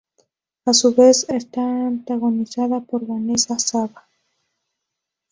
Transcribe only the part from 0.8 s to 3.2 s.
vez, está antagonizada por